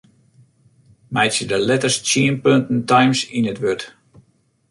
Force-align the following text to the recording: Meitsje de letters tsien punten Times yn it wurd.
Meitsje 1.13 1.45
de 1.49 1.57
letters 1.67 1.97
tsien 2.05 2.35
punten 2.43 2.79
Times 2.89 3.21
yn 3.37 3.49
it 3.51 3.59
wurd. 3.63 3.81